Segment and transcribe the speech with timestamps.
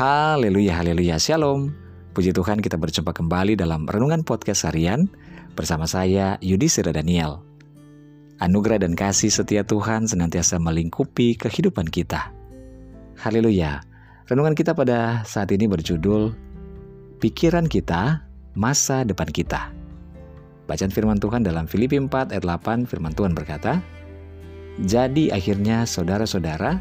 [0.00, 1.76] Haleluya, haleluya, shalom.
[2.16, 5.04] Puji Tuhan kita berjumpa kembali dalam Renungan Podcast Harian
[5.52, 7.44] bersama saya Yudhistira Daniel.
[8.40, 12.32] Anugerah dan kasih setia Tuhan senantiasa melingkupi kehidupan kita.
[13.20, 13.84] Haleluya.
[14.24, 16.32] Renungan kita pada saat ini berjudul
[17.20, 18.24] Pikiran kita,
[18.56, 19.68] masa depan kita.
[20.64, 23.84] Bacaan firman Tuhan dalam Filipi 4 ayat 8 firman Tuhan berkata,
[24.80, 26.80] Jadi akhirnya saudara-saudara,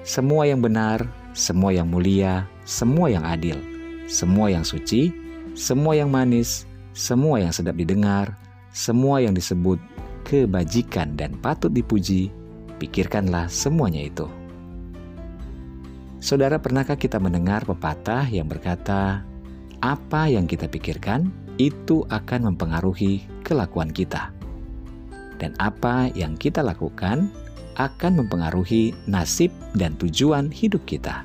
[0.00, 3.54] semua yang benar, semua yang mulia, semua yang adil,
[4.10, 5.14] semua yang suci,
[5.54, 6.66] semua yang manis,
[6.98, 8.34] semua yang sedap didengar,
[8.74, 9.78] semua yang disebut
[10.26, 12.34] kebajikan dan patut dipuji,
[12.82, 14.26] pikirkanlah semuanya itu.
[16.18, 19.22] Saudara, pernahkah kita mendengar pepatah yang berkata,
[19.78, 21.30] "Apa yang kita pikirkan
[21.62, 24.34] itu akan mempengaruhi kelakuan kita,
[25.38, 27.30] dan apa yang kita lakukan
[27.78, 31.22] akan mempengaruhi nasib dan tujuan hidup kita.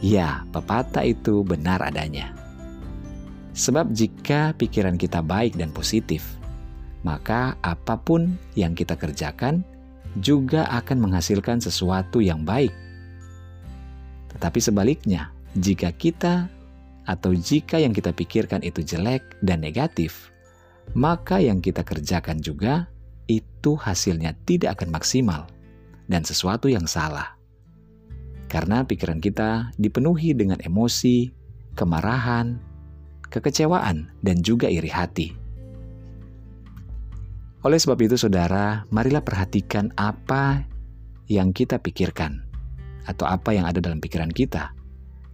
[0.00, 2.32] Ya, pepatah itu benar adanya.
[3.56, 6.36] Sebab jika pikiran kita baik dan positif,
[7.04, 9.64] maka apa pun yang kita kerjakan
[10.20, 12.72] juga akan menghasilkan sesuatu yang baik.
[14.36, 16.52] Tetapi sebaliknya, jika kita
[17.08, 20.28] atau jika yang kita pikirkan itu jelek dan negatif,
[20.92, 22.88] maka yang kita kerjakan juga
[23.26, 25.50] itu hasilnya tidak akan maksimal
[26.06, 27.34] dan sesuatu yang salah.
[28.46, 31.34] Karena pikiran kita dipenuhi dengan emosi,
[31.74, 32.62] kemarahan,
[33.26, 35.34] kekecewaan, dan juga iri hati.
[37.66, 40.62] Oleh sebab itu, saudara, marilah perhatikan apa
[41.26, 42.46] yang kita pikirkan,
[43.10, 44.70] atau apa yang ada dalam pikiran kita,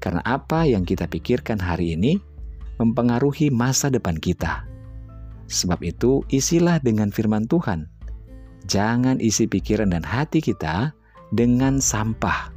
[0.00, 2.16] karena apa yang kita pikirkan hari ini
[2.80, 4.71] mempengaruhi masa depan kita.
[5.50, 7.88] Sebab itu, isilah dengan firman Tuhan.
[8.68, 10.94] Jangan isi pikiran dan hati kita
[11.34, 12.54] dengan sampah.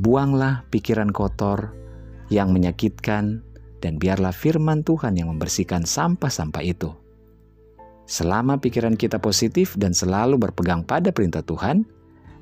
[0.00, 1.70] Buanglah pikiran kotor
[2.32, 3.44] yang menyakitkan,
[3.82, 6.90] dan biarlah firman Tuhan yang membersihkan sampah-sampah itu.
[8.06, 11.82] Selama pikiran kita positif dan selalu berpegang pada perintah Tuhan,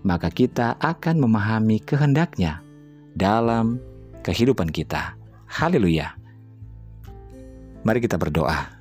[0.04, 2.60] maka kita akan memahami kehendaknya
[3.16, 3.80] dalam
[4.24, 5.16] kehidupan kita.
[5.48, 6.16] Haleluya!
[7.84, 8.79] Mari kita berdoa.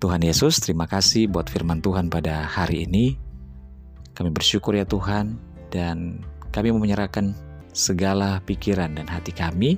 [0.00, 3.20] Tuhan Yesus, terima kasih buat firman Tuhan pada hari ini.
[4.16, 5.36] Kami bersyukur ya Tuhan,
[5.68, 6.24] dan
[6.56, 7.36] kami mau menyerahkan
[7.76, 9.76] segala pikiran dan hati kami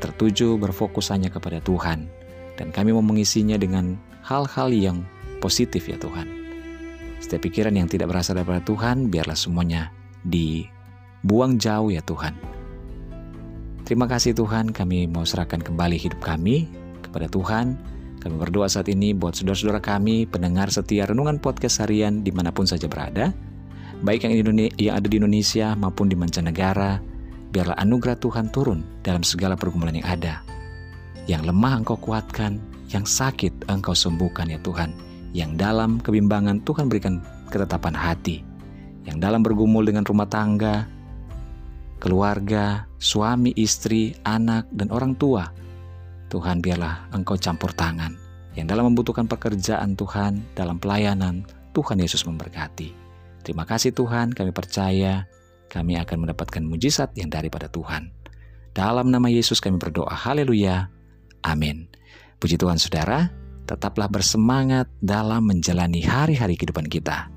[0.00, 2.08] tertuju berfokus hanya kepada Tuhan.
[2.56, 5.04] Dan kami mau mengisinya dengan hal-hal yang
[5.44, 6.24] positif ya Tuhan.
[7.20, 9.92] Setiap pikiran yang tidak berasal daripada Tuhan, biarlah semuanya
[10.24, 12.40] dibuang jauh ya Tuhan.
[13.84, 16.72] Terima kasih Tuhan, kami mau serahkan kembali hidup kami
[17.04, 17.92] kepada Tuhan
[18.22, 22.70] kami berdoa saat ini buat saudara-saudara kami, pendengar setia Renungan Podcast Harian di mana pun
[22.70, 23.34] saja berada,
[24.06, 27.02] baik yang, yang ada di Indonesia maupun di mancanegara,
[27.50, 30.38] biarlah anugerah Tuhan turun dalam segala pergumulan yang ada.
[31.26, 32.62] Yang lemah engkau kuatkan,
[32.94, 34.94] yang sakit engkau sembuhkan ya Tuhan,
[35.34, 37.18] yang dalam kebimbangan Tuhan berikan
[37.50, 38.46] ketetapan hati,
[39.02, 40.86] yang dalam bergumul dengan rumah tangga,
[41.98, 45.50] keluarga, suami, istri, anak, dan orang tua,
[46.32, 48.16] Tuhan biarlah Engkau campur tangan.
[48.56, 51.44] Yang dalam membutuhkan pekerjaan Tuhan, dalam pelayanan,
[51.76, 52.96] Tuhan Yesus memberkati.
[53.44, 55.28] Terima kasih Tuhan, kami percaya
[55.68, 58.12] kami akan mendapatkan mujizat yang daripada Tuhan.
[58.72, 60.88] Dalam nama Yesus kami berdoa, haleluya,
[61.44, 61.88] amin.
[62.40, 63.28] Puji Tuhan saudara,
[63.68, 67.28] tetaplah bersemangat dalam menjalani hari-hari kehidupan kita.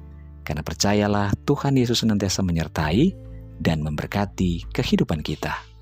[0.44, 3.12] Karena percayalah Tuhan Yesus senantiasa menyertai
[3.60, 5.75] dan memberkati kehidupan kita.